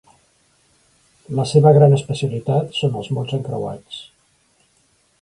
[1.41, 4.05] La seva gran especialitat són els mots encreuats.